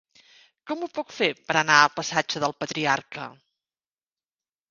Com 0.69 0.79
ho 0.79 0.87
puc 0.93 1.11
fer 1.17 1.27
per 1.49 1.55
anar 1.61 1.75
al 1.81 1.91
passatge 1.99 2.41
del 2.45 2.55
Patriarca? 2.63 3.27